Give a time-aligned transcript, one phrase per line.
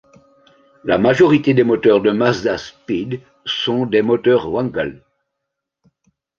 [0.83, 5.03] La majorité des moteurs de Mazdaspeed sont des moteurs Wankel.